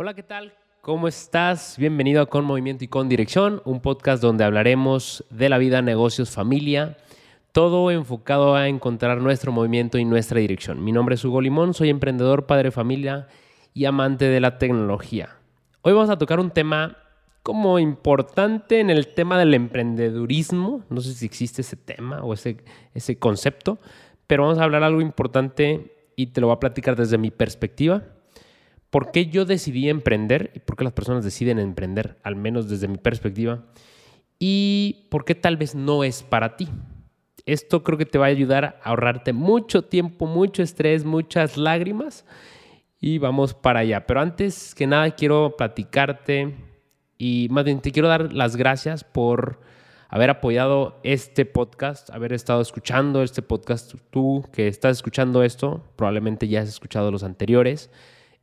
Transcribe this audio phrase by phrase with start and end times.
[0.00, 0.52] Hola, ¿qué tal?
[0.80, 1.74] ¿Cómo estás?
[1.76, 6.30] Bienvenido a Con Movimiento y Con Dirección, un podcast donde hablaremos de la vida, negocios,
[6.30, 6.96] familia,
[7.50, 10.84] todo enfocado a encontrar nuestro movimiento y nuestra dirección.
[10.84, 13.26] Mi nombre es Hugo Limón, soy emprendedor, padre de familia
[13.74, 15.30] y amante de la tecnología.
[15.82, 16.96] Hoy vamos a tocar un tema
[17.42, 20.84] como importante en el tema del emprendedurismo.
[20.90, 22.58] No sé si existe ese tema o ese,
[22.94, 23.80] ese concepto,
[24.28, 28.04] pero vamos a hablar algo importante y te lo voy a platicar desde mi perspectiva
[28.90, 32.88] por qué yo decidí emprender y por qué las personas deciden emprender, al menos desde
[32.88, 33.64] mi perspectiva,
[34.38, 36.68] y por qué tal vez no es para ti.
[37.44, 42.24] Esto creo que te va a ayudar a ahorrarte mucho tiempo, mucho estrés, muchas lágrimas
[43.00, 44.06] y vamos para allá.
[44.06, 46.54] Pero antes que nada quiero platicarte
[47.16, 49.60] y más bien te quiero dar las gracias por
[50.08, 53.94] haber apoyado este podcast, haber estado escuchando este podcast.
[54.10, 57.90] Tú que estás escuchando esto, probablemente ya has escuchado los anteriores.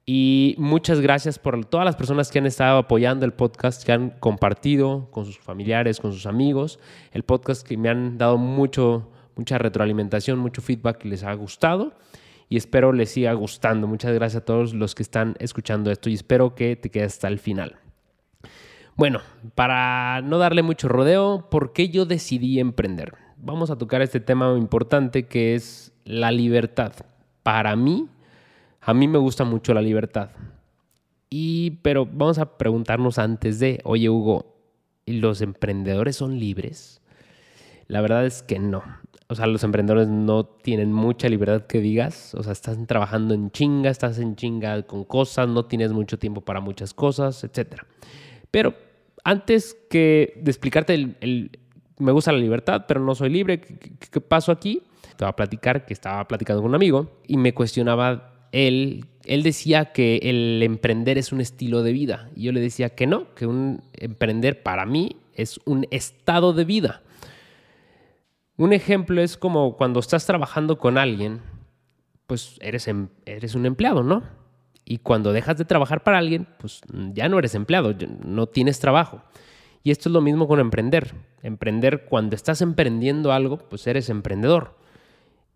[0.06, 4.12] Y muchas gracias por todas las personas que han estado apoyando el podcast, que han
[4.12, 6.80] compartido con sus familiares, con sus amigos,
[7.12, 11.94] el podcast que me han dado mucho, mucha retroalimentación, mucho feedback que les ha gustado
[12.50, 13.88] y espero les siga gustando.
[13.88, 17.28] Muchas gracias a todos los que están escuchando esto y espero que te quedes hasta
[17.28, 17.78] el final.
[18.96, 19.22] Bueno,
[19.56, 23.16] para no darle mucho rodeo, ¿por qué yo decidí emprender?
[23.38, 26.94] Vamos a tocar este tema importante que es la libertad.
[27.44, 28.08] Para mí,
[28.86, 30.30] a mí me gusta mucho la libertad.
[31.30, 34.56] Y, pero vamos a preguntarnos antes de, oye Hugo,
[35.08, 37.02] ¿los emprendedores son libres?
[37.88, 38.84] La verdad es que no.
[39.28, 42.36] O sea, los emprendedores no tienen mucha libertad que digas.
[42.36, 46.42] O sea, estás trabajando en chinga, estás en chinga con cosas, no tienes mucho tiempo
[46.42, 47.82] para muchas cosas, etc.
[48.52, 48.76] Pero
[49.24, 51.60] antes que de explicarte el,
[51.98, 54.84] me gusta la libertad, pero no soy libre, ¿qué, qué pasó aquí?
[55.18, 59.06] Te voy a platicar que estaba platicando con un amigo y me cuestionaba él,
[59.44, 62.30] decía que el emprender es un estilo de vida.
[62.36, 66.64] Y yo le decía que no, que un emprender para mí es un estado de
[66.64, 67.02] vida.
[68.56, 71.42] Un ejemplo es como cuando estás trabajando con alguien,
[72.28, 74.24] pues eres, em, eres un empleado, ¿no?
[74.86, 76.80] Y cuando dejas de trabajar para alguien, pues
[77.14, 77.94] ya no eres empleado,
[78.24, 79.22] no tienes trabajo.
[79.84, 81.14] Y esto es lo mismo con emprender.
[81.44, 84.78] Emprender, cuando estás emprendiendo algo, pues eres emprendedor.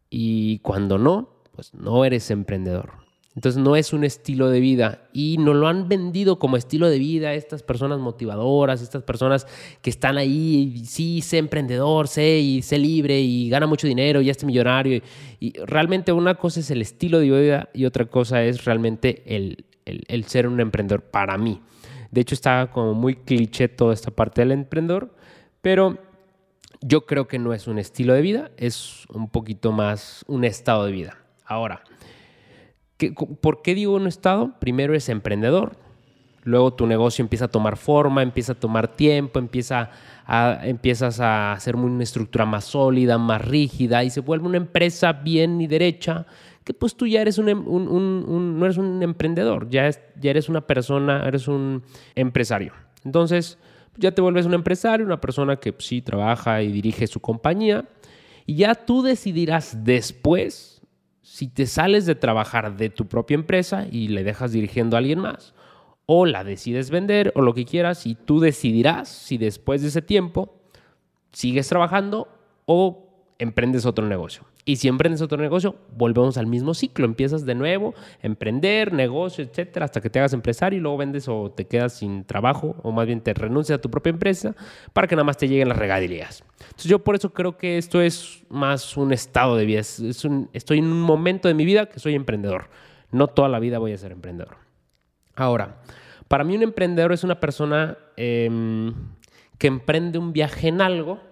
[0.09, 2.93] Y cuando no, pues no eres emprendedor.
[3.35, 6.99] Entonces no es un estilo de vida y nos lo han vendido como estilo de
[6.99, 9.45] vida estas personas motivadoras, estas personas
[9.81, 14.31] que están ahí, sí, sé emprendedor, sé y sé libre y gana mucho dinero, ya
[14.31, 15.01] esté millonario.
[15.41, 20.23] Y, realmente una cosa es el estilo de vida y otra cosa es realmente el
[20.27, 21.59] ser un emprendedor para mí.
[22.09, 25.13] De hecho está como muy cliché toda esta parte del emprendedor,
[25.61, 25.97] pero
[26.79, 30.85] yo creo que no es un estilo de vida, es un poquito más un estado
[30.85, 31.17] de vida.
[31.49, 31.81] Ahora,
[33.41, 34.53] ¿por qué digo un estado?
[34.59, 35.77] Primero es emprendedor,
[36.43, 39.89] luego tu negocio empieza a tomar forma, empieza a tomar tiempo, empieza
[40.61, 45.59] empiezas a hacer una estructura más sólida, más rígida y se vuelve una empresa bien
[45.59, 46.27] y derecha
[46.63, 50.61] que pues tú ya eres un, em, no eres un emprendedor, ya, ya eres una
[50.61, 51.81] persona, eres un
[52.13, 52.73] empresario.
[53.03, 53.57] Entonces,
[53.97, 57.85] ya te vuelves un empresario, una persona que pues, sí trabaja y dirige su compañía
[58.45, 60.78] y ya tú decidirás después
[61.31, 65.19] si te sales de trabajar de tu propia empresa y le dejas dirigiendo a alguien
[65.19, 65.53] más,
[66.07, 70.01] o la decides vender o lo que quieras y tú decidirás si después de ese
[70.01, 70.59] tiempo
[71.31, 72.27] sigues trabajando
[72.65, 74.43] o emprendes otro negocio.
[74.69, 77.05] Y si emprendes otro negocio, volvemos al mismo ciclo.
[77.05, 81.49] Empiezas de nuevo, emprender, negocio, etcétera, hasta que te hagas empresario y luego vendes o
[81.49, 84.55] te quedas sin trabajo, o más bien te renuncias a tu propia empresa
[84.93, 86.43] para que nada más te lleguen las regadías.
[86.59, 89.79] Entonces, yo por eso creo que esto es más un estado de vida.
[89.79, 92.69] Estoy en un momento de mi vida que soy emprendedor.
[93.11, 94.57] No toda la vida voy a ser emprendedor.
[95.35, 95.81] Ahora,
[96.27, 98.93] para mí un emprendedor es una persona em,
[99.57, 101.27] que emprende un viaje en algo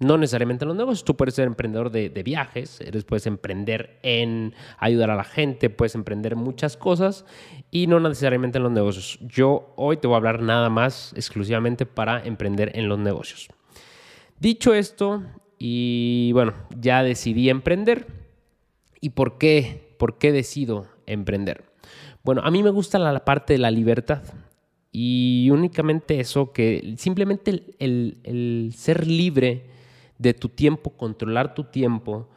[0.00, 1.04] no necesariamente en los negocios.
[1.04, 5.94] Tú puedes ser emprendedor de, viajes, eres, puedes emprender en ayudar a la gente, puedes
[5.94, 7.26] emprender muchas cosas
[7.70, 9.18] y no necesariamente en los negocios.
[9.20, 13.48] Yo hoy te voy a hablar nada más exclusivamente para emprender en los negocios.
[14.38, 15.22] Dicho esto,
[15.58, 18.06] y bueno, ya decidí emprender.
[19.02, 19.94] ¿Y por qué?
[19.98, 21.64] ¿Por qué decido emprender?
[22.24, 24.22] Bueno, a mí me gusta la, parte de la libertad.
[24.92, 29.69] Y únicamente eso, que simplemente el ser libre
[30.20, 32.28] de tu tiempo, controlar tu tiempo,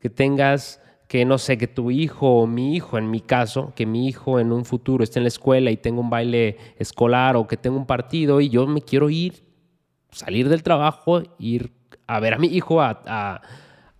[0.00, 3.86] que tengas que no sé, que tu hijo o mi hijo, en mi caso, que
[3.86, 7.46] mi hijo en un futuro esté en la escuela y tenga un baile escolar o
[7.46, 9.44] que tenga un partido y yo me quiero ir,
[10.10, 11.70] salir del trabajo, ir
[12.08, 13.40] a ver a mi hijo, a,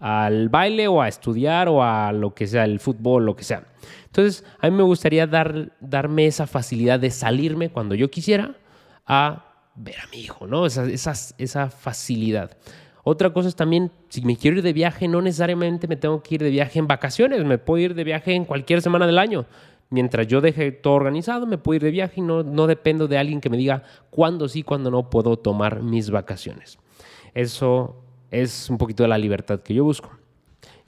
[0.01, 3.69] al baile o a estudiar o a lo que sea, el fútbol, lo que sea.
[4.07, 8.57] Entonces, a mí me gustaría dar, darme esa facilidad de salirme cuando yo quisiera
[9.07, 9.45] a
[9.77, 10.67] ver a mi hijo, ¿no?
[10.67, 12.57] Esa, esa, esa facilidad.
[13.09, 16.35] Otra cosa es también, si me quiero ir de viaje, no necesariamente me tengo que
[16.35, 19.47] ir de viaje en vacaciones, me puedo ir de viaje en cualquier semana del año.
[19.91, 23.17] Mientras yo deje todo organizado, me puedo ir de viaje y no, no dependo de
[23.17, 26.81] alguien que me diga cuándo sí, cuándo no puedo tomar mis vacaciones.
[27.33, 27.95] Eso
[28.33, 30.11] es un poquito de la libertad que yo busco.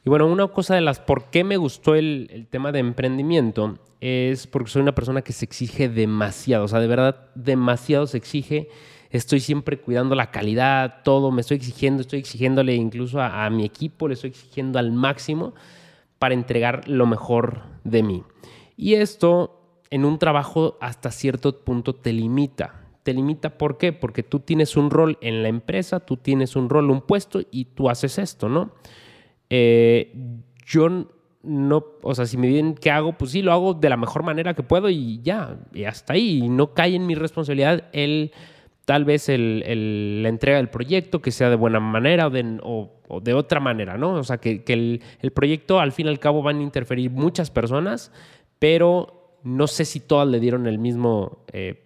[0.04, 3.78] Y bueno, una cosa de las por qué me gustó el, el, tema de emprendimiento
[4.00, 8.16] es porque soy una persona que se exige demasiado, o sea, de verdad, demasiado se
[8.16, 8.70] exige.
[9.10, 14.06] Estoy siempre cuidando la calidad, todo, me estoy exigiendo, estoy exigiéndole incluso a, mi equipo,
[14.06, 15.54] le estoy exigiendo al máximo
[16.18, 18.22] para entregar lo mejor de mí.
[18.76, 22.84] Y esto en un trabajo hasta cierto punto te limita.
[23.02, 23.94] Te limita ¿por qué?
[23.94, 27.64] Porque tú tienes un rol en la empresa, tú tienes un rol, un puesto y
[27.66, 28.72] tú haces esto, ¿no?
[29.48, 30.12] Eh,
[30.66, 31.08] yo
[31.42, 34.22] no, o sea, si me dicen qué hago, pues sí, lo hago de la mejor
[34.22, 36.46] manera que puedo y ya, y hasta ahí.
[36.48, 38.32] No cae en mi responsabilidad el,
[38.88, 39.34] tal vez la
[40.30, 42.26] entrega del proyecto, que sea de buena manera
[42.62, 44.14] o de, otra manera, ¿no?
[44.14, 48.10] O sea, que, el, proyecto al fin y al cabo van a interferir muchas personas,
[48.58, 51.44] pero no sé si todas le dieron el mismo...
[51.52, 51.84] Eh,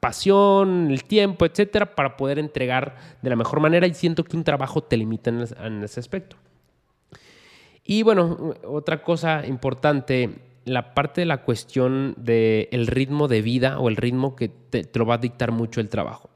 [0.00, 4.44] pasión, el tiempo, etcétera, para poder entregar de la mejor manera y siento que un
[4.44, 6.36] trabajo te limita en ese aspecto.
[7.82, 13.78] Y bueno, otra cosa importante, la parte de la cuestión del el ritmo de vida
[13.78, 16.30] o el ritmo que te, lo va a dictar mucho el trabajo.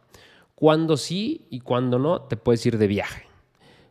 [0.55, 3.27] Cuando sí y cuando no, te puedes ir de viaje.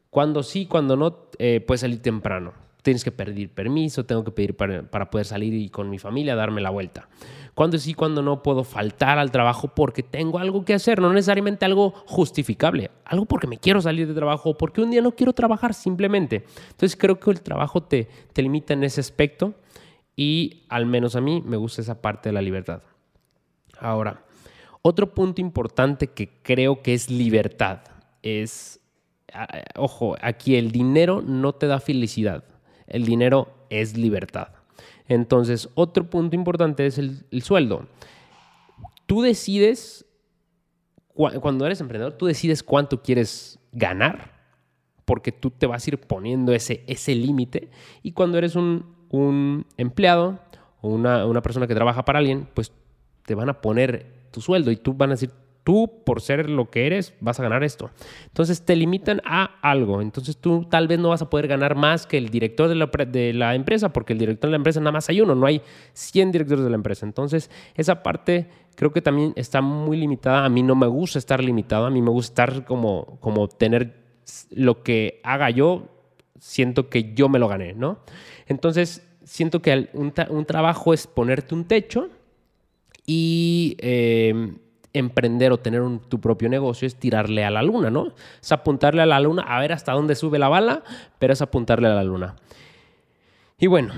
[0.10, 2.54] Cuando sí, cuando no, eh, puedes salir temprano.
[2.82, 6.36] Tienes que pedir permiso, tengo que pedir para, para poder salir y con mi familia
[6.36, 7.08] darme la vuelta
[7.54, 11.66] cuando sí, cuando no puedo faltar al trabajo porque tengo algo que hacer, no necesariamente
[11.66, 15.34] algo justificable, algo porque me quiero salir de trabajo o porque un día no quiero
[15.34, 16.46] trabajar simplemente.
[16.70, 19.54] Entonces creo que el trabajo te, te limita en ese aspecto
[20.22, 22.84] y al menos a mí me gusta esa parte de la libertad.
[23.80, 24.24] Ahora,
[24.84, 27.80] otro punto importante que creo que es libertad
[28.22, 28.80] es,
[29.76, 32.44] ojo, aquí el dinero no te da felicidad,
[32.86, 34.50] el dinero es libertad.
[35.08, 37.88] Entonces, otro punto importante es el, el sueldo.
[39.08, 40.06] Tú decides,
[41.16, 44.40] cuando eres emprendedor, tú decides cuánto quieres ganar,
[45.04, 47.72] porque tú te vas a ir poniendo ese, ese límite.
[48.04, 50.40] Y cuando eres un, un empleado
[50.81, 52.72] o una, una persona que trabaja para alguien, pues
[53.24, 55.31] te van a poner tu sueldo y tú van a decir,
[55.63, 57.92] tú por ser lo que eres vas a ganar esto.
[58.25, 60.02] Entonces te limitan a algo.
[60.02, 62.88] Entonces tú tal vez no vas a poder ganar más que el director de la,
[62.88, 65.62] de la, empresa porque el director de la empresa nada más hay uno, no hay
[65.94, 67.06] 100 directores de la empresa.
[67.06, 70.46] Entonces esa parte creo que también está muy limitada.
[70.46, 74.02] A mí no me gusta estar limitado, a mí me gusta estar como, como tener
[74.52, 75.90] lo que haga yo,
[76.42, 78.00] siento que yo me lo gané, ¿no?
[78.48, 80.12] Entonces siento que un,
[80.46, 82.10] trabajo es ponerte un techo
[83.06, 83.78] y...
[83.80, 84.58] Eh,
[84.94, 88.14] emprender o tener tu propio negocio es tirarle a la luna, ¿no?
[88.42, 90.84] Es apuntarle a la luna, a ver hasta dónde sube la bala,
[91.18, 92.36] pero es apuntarle a la luna.
[93.58, 93.94] Y bueno,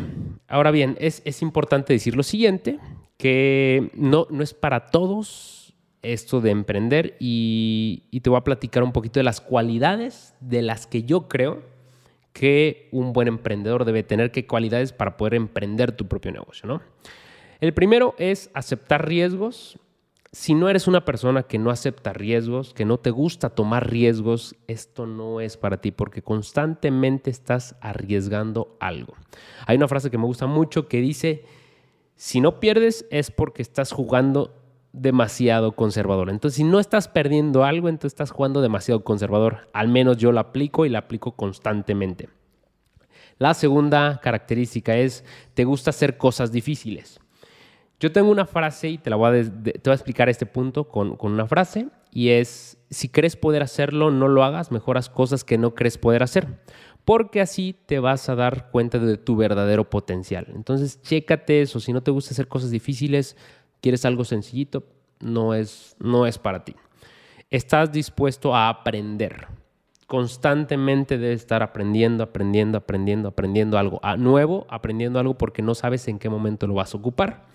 [0.47, 2.79] ahora bien, es, es importante decir lo siguiente,
[3.17, 5.73] que no, no es para todos
[6.03, 10.85] esto de emprender y te voy a platicar un poquito de las cualidades de las
[10.85, 11.72] que yo creo
[12.33, 16.81] que un buen emprendedor debe tener, qué cualidades para poder emprender tu propio negocio, ¿no?
[17.61, 19.79] El primero es aceptar riesgos
[20.33, 24.55] si no eres una persona que no acepta riesgos, que no te gusta tomar riesgos,
[24.67, 29.13] esto no es para ti porque constantemente estás arriesgando algo.
[29.67, 31.45] Hay una frase que me gusta mucho que dice,
[32.15, 34.55] si no pierdes es porque estás jugando
[34.93, 36.29] demasiado conservador.
[36.29, 39.69] Entonces, si no estás perdiendo algo, entonces estás jugando demasiado conservador.
[39.73, 42.29] Al menos yo lo aplico y lo aplico constantemente.
[43.39, 47.19] La segunda característica es, te gusta hacer cosas difíciles.
[47.99, 50.87] Yo tengo una frase y te la voy a, te voy a explicar este punto
[50.89, 55.43] con, con, una frase y es, si crees poder hacerlo, no lo hagas, mejoras cosas
[55.43, 56.47] que no crees poder hacer,
[57.05, 60.47] porque así te vas a dar cuenta de tu verdadero potencial.
[60.53, 63.37] Entonces, chécate eso, si no te gusta hacer cosas difíciles,
[63.83, 64.85] quieres algo sencillito,
[65.19, 66.73] no es, no es para ti.
[67.49, 69.47] Estás dispuesto a aprender.
[70.07, 76.17] Constantemente debes estar aprendiendo, aprendiendo, aprendiendo, aprendiendo algo nuevo, aprendiendo algo porque no sabes en
[76.17, 77.45] qué momento lo vas a ocupar.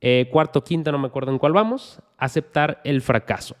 [0.00, 2.02] Eh, cuarto, quinta, no me acuerdo en cuál vamos.
[2.18, 3.56] Aceptar el fracaso.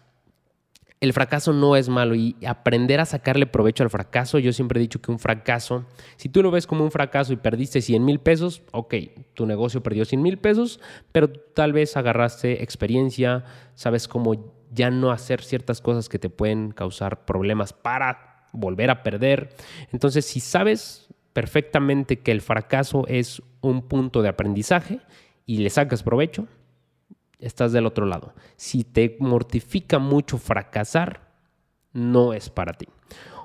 [1.04, 4.38] El fracaso no es malo y aprender a sacarle provecho al fracaso.
[4.38, 5.84] Yo siempre he dicho que un fracaso,
[6.16, 8.94] si tú lo ves como un fracaso y perdiste 100 mil pesos, ok,
[9.34, 10.80] tu negocio perdió 100 mil pesos,
[11.12, 13.44] pero tal vez agarraste experiencia,
[13.74, 19.02] sabes cómo ya no hacer ciertas cosas que te pueden causar problemas para volver a
[19.02, 19.54] perder.
[19.92, 25.00] Entonces, si sabes perfectamente que el fracaso es un punto de aprendizaje
[25.44, 26.48] y le sacas provecho,
[27.38, 28.32] estás del otro lado.
[28.56, 31.20] Si te mortifica mucho fracasar,
[31.92, 32.86] no es para ti.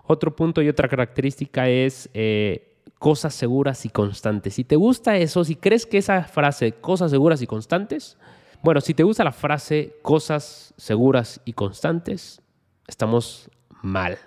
[0.06, 4.56] Otro punto y otra característica es eh, cosas seguras y constantes.
[4.56, 8.18] Si te gusta eso, si crees que esa frase, cosas seguras y constantes,
[8.62, 12.42] bueno, si te gusta la frase cosas seguras y constantes,
[12.88, 13.50] estamos
[13.82, 14.18] mal.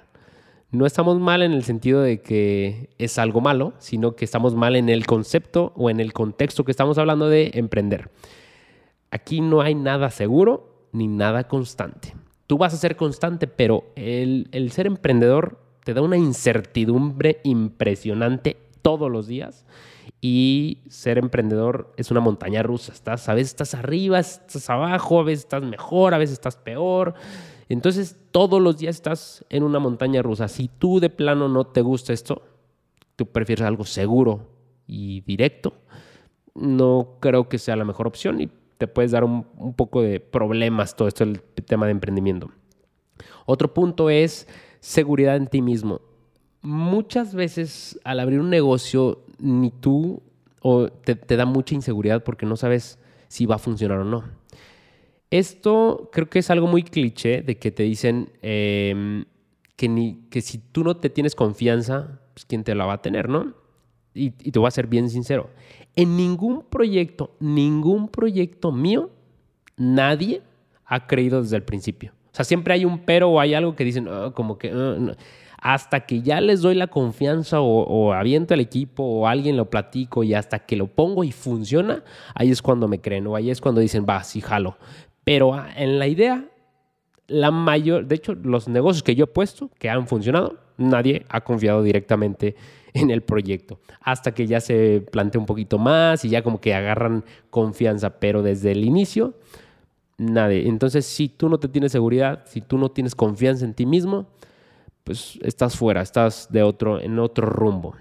[0.70, 4.74] No estamos mal en el sentido de que es algo malo, sino que estamos mal
[4.74, 8.10] en el concepto o en el contexto que estamos hablando de emprender.
[9.12, 12.14] Aquí no hay nada seguro ni nada constante.
[12.46, 19.10] Tú vas a ser constante, pero el, ser emprendedor te da una incertidumbre impresionante todos
[19.10, 19.66] los días
[20.22, 22.92] y ser emprendedor es una montaña rusa.
[22.94, 27.12] Estás, a veces estás arriba, estás abajo, a veces estás mejor, a veces estás peor.
[27.68, 30.48] Entonces, todos los días estás en una montaña rusa.
[30.48, 32.40] Si tú de plano no te gusta esto,
[33.16, 34.48] tú prefieres algo seguro
[34.86, 35.74] y directo,
[36.54, 38.40] no creo que sea la mejor opción
[38.82, 39.44] te puedes dar un,
[39.76, 42.50] poco de problemas todo esto, el tema de emprendimiento.
[43.46, 44.48] Otro punto es
[44.80, 46.00] seguridad en ti mismo.
[46.62, 50.20] Muchas veces al abrir un negocio, ni tú
[50.60, 52.98] o te, da mucha inseguridad porque no sabes
[53.28, 54.24] si va a funcionar o no.
[55.30, 59.24] Esto creo que es algo muy cliché de que te dicen em,
[59.76, 63.02] que, ni, que si tú no te tienes confianza, pues quién te la va a
[63.02, 63.54] tener, ¿no?
[64.12, 65.50] Y, y te voy a ser bien sincero.
[65.94, 69.10] En ningún proyecto, ningún proyecto mío,
[69.76, 70.42] nadie
[70.86, 72.12] ha creído desde el principio.
[72.32, 74.70] O sea, siempre hay un pero o hay algo que dicen, ah, como que...
[74.70, 75.14] Ah,
[75.62, 80.24] hasta que ya les doy la confianza o, aviento al equipo o alguien lo platico
[80.24, 82.02] y hasta que lo pongo y funciona,
[82.34, 84.76] ahí es cuando me creen o ahí es cuando dicen, va, sí, jalo.
[85.22, 86.44] Pero ah, en la idea,
[87.28, 91.42] la mayor, de hecho, los negocios que yo he puesto que han funcionado, nadie ha
[91.42, 92.56] confiado directamente
[92.94, 93.80] en el proyecto.
[94.00, 98.42] Hasta que ya se plantea un poquito más y ya como que agarran confianza, pero
[98.42, 99.34] desde el inicio
[100.18, 100.68] nadie.
[100.68, 104.26] Entonces, si tú no te tienes seguridad, si tú no tienes confianza en ti mismo,
[105.04, 107.94] pues estás fuera, estás de otro, en otro rumbo.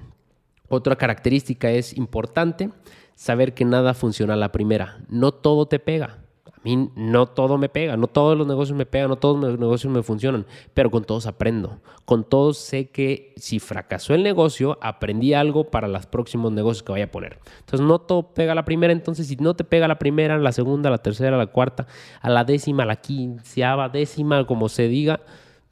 [0.67, 2.69] Otra característica es importante
[3.15, 4.99] saber que nada funciona la primera.
[5.09, 6.20] No todo te pega
[6.63, 9.91] mí no todo me pega, no todos los negocios me pegan, no todos los negocios
[9.91, 11.79] me funcionan, pero con todos aprendo.
[12.05, 16.91] Con todos sé que si fracasó el negocio, aprendí algo para los próximos negocios que
[16.91, 17.39] vaya a poner.
[17.59, 20.89] Entonces no todo pega la primera, entonces si no te pega la primera, la segunda,
[20.89, 21.87] la tercera, la cuarta,
[22.21, 25.21] a la décima, a la quinceava, décima, como se diga,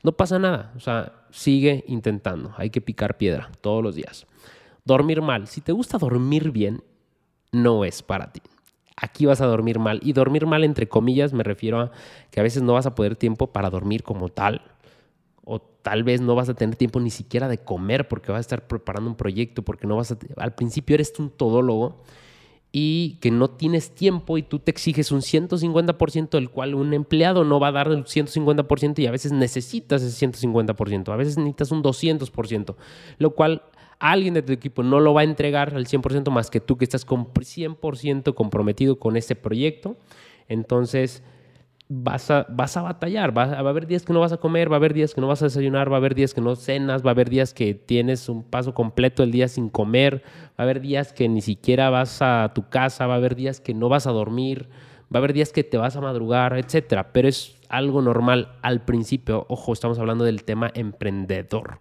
[0.03, 0.73] no pasa nada.
[0.75, 2.53] O sea, sigue intentando.
[2.57, 4.25] Hay que picar piedra todos los días.
[4.85, 5.47] Dormir mal.
[5.47, 6.83] Si te gusta dormir bien,
[7.51, 8.41] no es para ti
[9.01, 9.99] aquí vas a dormir mal.
[10.03, 11.91] Y dormir mal, entre comillas, me refiero a
[12.31, 14.61] que a veces no vas a poder tiempo para dormir como tal.
[15.43, 18.41] O tal vez no vas a tener tiempo ni siquiera de comer porque vas a
[18.41, 20.17] estar preparando un proyecto, porque no vas a...
[20.37, 22.03] Al principio eres un todólogo
[22.71, 27.43] y que no tienes tiempo y tú te exiges un 150% del cual un empleado
[27.43, 31.71] no va a dar el 150% y a veces necesitas ese 150%, a veces necesitas
[31.71, 32.75] un 200%,
[33.17, 33.63] lo cual
[33.99, 36.85] alguien de tu equipo no lo va a entregar al 100% más que tú que
[36.85, 39.97] estás 100% comprometido con ese proyecto.
[40.47, 41.21] Entonces
[41.89, 44.75] vas a, vas a batallar, va, a haber días que no vas a comer, va
[44.75, 47.03] a haber días que no vas a desayunar, va a haber días que no cenas,
[47.03, 50.63] va a haber días que tienes un paso completo el día sin comer, va a
[50.63, 53.89] haber días que ni siquiera vas a tu casa, va a haber días que no
[53.89, 54.69] vas a dormir,
[55.13, 58.85] va a haber días que te vas a madrugar, etcétera, pero es algo normal al
[58.85, 59.47] principio.
[59.49, 61.79] Ojo, estamos hablando del tema emprendedor.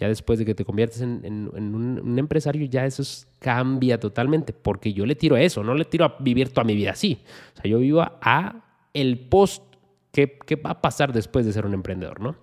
[0.00, 3.02] Ya después de que te conviertes en, un, empresario, ya eso
[3.38, 6.74] cambia totalmente, porque yo le tiro a eso, no le tiro a vivir toda mi
[6.74, 7.22] vida así.
[7.52, 8.64] O sea, yo vivo a,
[8.94, 9.62] el post,
[10.10, 12.34] ¿qué, va a pasar después de ser un emprendedor, no?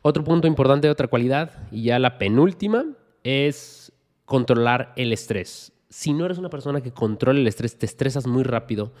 [0.00, 2.84] Otro punto importante, otra cualidad, y ya la penúltima,
[3.24, 3.90] es
[4.24, 5.72] controlar el estrés.
[5.90, 8.92] Si no eres una persona que controla el estrés, te estresas muy rápido,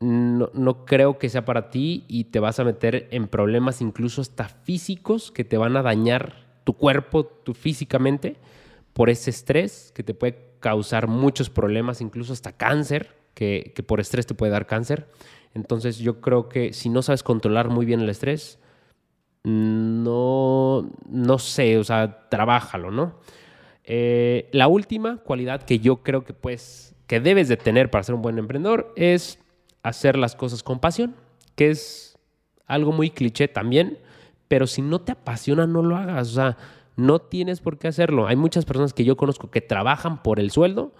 [0.00, 4.20] no, no, creo que sea para ti y te vas a meter en problemas incluso
[4.20, 8.36] hasta físicos que te van a dañar tu cuerpo tu, físicamente
[8.92, 14.00] por ese estrés que te puede causar muchos problemas, incluso hasta cáncer, que, que por
[14.00, 15.06] estrés te puede dar cáncer.
[15.54, 18.58] Entonces yo creo que si no sabes controlar muy bien el estrés,
[19.46, 23.14] no, no sé, o sea, trabájalo, ¿no?
[23.84, 28.16] Eh, la última cualidad que yo creo que, pues, que debes de tener para ser
[28.16, 29.38] un buen emprendedor es
[29.88, 31.14] hacer las cosas con pasión,
[31.54, 32.18] que es
[32.66, 33.98] algo muy cliché también,
[34.48, 36.28] pero si no te apasiona, no lo hagas.
[36.28, 36.56] O sea,
[36.96, 38.26] no tienes por qué hacerlo.
[38.26, 40.92] Hay muchas personas que yo conozco que trabajan por el sueldo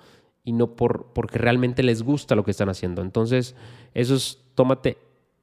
[0.45, 3.03] y no por, porque realmente les gusta lo que están haciendo.
[3.03, 3.55] Entonces,
[3.95, 4.99] esos, tómate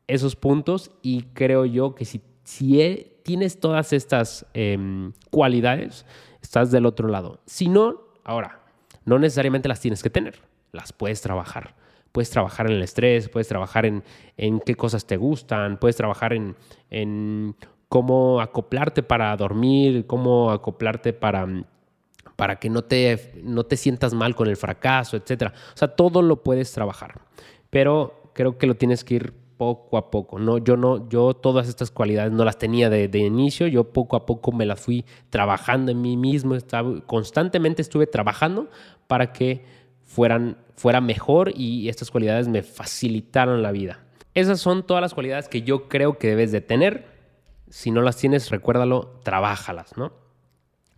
[0.08, 6.06] esos puntos y creo yo que si si e, tienes todas estas em, cualidades,
[6.42, 7.40] estás del otro lado.
[7.46, 8.62] Si no, ahora,
[9.06, 10.40] no necesariamente las tienes que tener,
[10.72, 11.76] las puedes trabajar.
[12.14, 14.04] Puedes trabajar en el estrés, puedes trabajar en,
[14.38, 16.56] en qué cosas te gustan, puedes trabajar en,
[16.90, 17.58] en
[17.90, 21.46] cómo acoplarte para dormir, cómo acoplarte para
[22.36, 25.54] para que no te, no te sientas mal con el fracaso, etc.
[25.74, 27.22] O sea, todo lo puedes trabajar,
[27.70, 30.40] pero creo que lo tienes que ir poco a poco.
[30.40, 34.26] No, yo no, yo todas estas cualidades no las tenía de, inicio, yo poco a
[34.26, 38.70] poco me las fui trabajando en mí mismo, estaba, constantemente estuve trabajando
[39.08, 39.64] para que
[40.02, 44.04] fueran, fuera mejor y estas cualidades me facilitaron la vida.
[44.34, 47.06] Esas son todas las cualidades que yo creo que debes de tener.
[47.70, 50.14] Si no las tienes, recuérdalo, trabájalas, ¿no?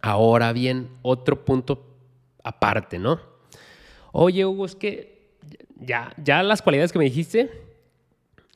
[0.01, 1.95] Ahora bien, otro punto
[2.43, 3.19] aparte, ¿no?
[4.11, 5.35] Oye, Hugo, es que
[5.75, 7.51] ya, ya las cualidades que me dijiste,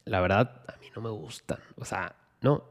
[0.06, 1.60] la verdad, a mí no me gustan.
[1.76, 2.64] O sea, no,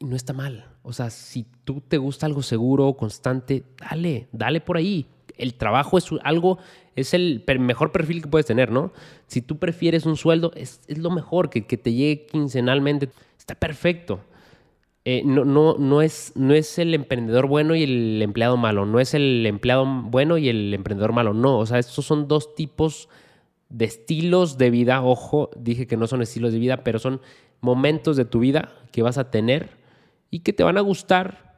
[0.00, 0.66] no está mal.
[0.82, 5.06] O sea, si tú te gusta algo seguro, constante, dale, dale por ahí.
[5.36, 6.58] El trabajo es algo,
[6.96, 8.92] es el mejor perfil que puedes tener, ¿no?
[9.26, 13.54] Si tú prefieres un sueldo, es, es lo mejor, que, que te llegue quincenalmente, está
[13.54, 14.20] perfecto.
[15.04, 19.00] Eh, no, no, no, es, no es el emprendedor bueno y el empleado malo, no
[19.00, 23.08] es el empleado bueno y el emprendedor malo, no, o sea, estos son dos tipos
[23.68, 27.20] de estilos de vida, ojo, dije que no son estilos de vida, pero son
[27.60, 29.70] momentos de tu vida que vas a tener
[30.30, 31.51] y que te van a gustar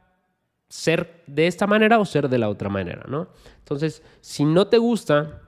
[0.75, 3.29] ser de esta manera o ser de la otra manera, ¿no?
[3.59, 5.41] Entonces, si no te gusta,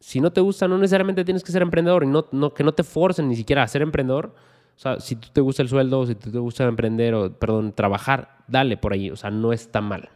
[0.00, 2.82] si no te gusta, no necesariamente tienes que ser emprendedor y no, que no te
[2.82, 4.34] forcen ni siquiera a ser emprendedor,
[4.74, 7.72] o sea, si tú te gusta el sueldo, si tú te gusta emprender o, perdón,
[7.72, 9.10] trabajar, dale por ahí.
[9.10, 10.10] O sea, no está mal.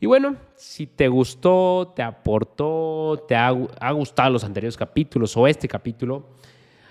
[0.00, 3.50] Y bueno, si te gustó, te aportó, te ha,
[3.92, 6.26] gustado los anteriores capítulos o este capítulo,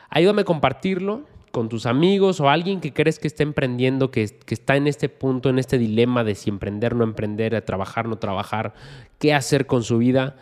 [0.10, 1.22] ayúdame a compartirlo
[1.58, 5.10] con tus amigos o alguien que crees que está emprendiendo, que, que está en este
[5.10, 8.76] punto, en este dilema de si emprender, no emprender, trabajar, no trabajar,
[9.18, 10.36] qué hacer con su vida.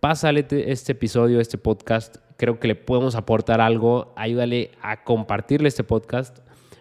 [0.00, 5.82] Pásale este episodio, este podcast creo que le podemos aportar algo, ayúdale a compartirle este
[5.82, 6.40] podcast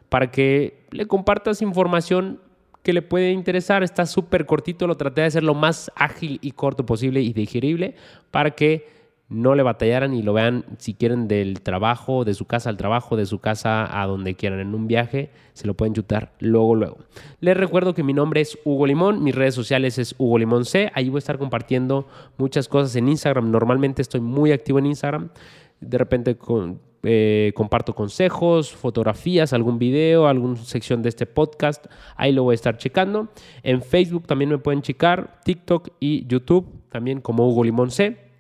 [0.10, 2.42] para que le compartas información
[2.84, 3.82] que le puede interesar.
[3.82, 7.96] Está súper cortito, lo traté de hacer lo más ágil y corto posible y digerible
[8.30, 9.03] para que
[9.34, 13.18] no le batallaran y lo vean si quieren del trabajo, de su casa al trabajo,
[13.18, 16.98] de su casa a donde quieran en un viaje, se lo pueden chutar luego, luego.
[17.40, 20.92] Les recuerdo que mi nombre es Hugo Limón, mis redes sociales es Hugo Limón C,
[20.94, 25.30] ahí voy a estar compartiendo muchas cosas en Instagram, normalmente estoy muy activo en Instagram,
[25.82, 26.38] de repente
[27.02, 31.88] eh, comparto consejos, fotografías, algún video, alguna sección de este podcast.
[32.16, 33.28] Ahí lo voy a estar checando.
[33.64, 38.33] En Facebook también me pueden checar, TikTok y YouTube, también como Hugo Limón C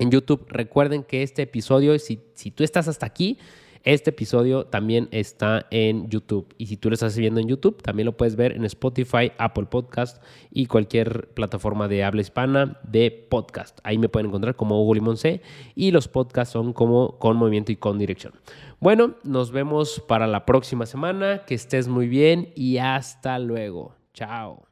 [0.00, 0.44] en YouTube.
[0.48, 3.38] Recuerden que este episodio, si, si tú estás hasta aquí,
[3.82, 6.54] este episodio también está en YouTube.
[6.58, 9.66] Y si tú lo estás viendo en YouTube, también lo puedes ver en Spotify, Apple
[9.66, 13.78] Podcast y cualquier plataforma de habla hispana de podcast.
[13.82, 15.40] Ahí me pueden encontrar como Hugo Limón C
[15.74, 18.34] y los podcasts son como con movimiento y con dirección.
[18.80, 21.44] Bueno, nos vemos para la próxima semana.
[21.46, 23.94] Que estés muy bien y hasta luego.
[24.12, 24.69] Chao.